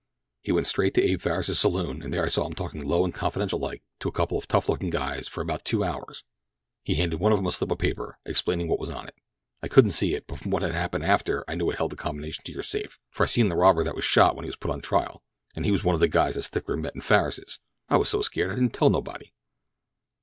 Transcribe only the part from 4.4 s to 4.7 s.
tough